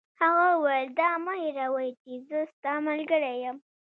هغه 0.21 0.45
وویل: 0.53 0.89
دا 0.99 1.09
مه 1.25 1.33
هیروئ 1.43 1.89
چي 2.01 2.11
زه 2.27 2.39
ستا 2.53 2.73
ملګری 2.87 3.33
یم. 3.43 3.57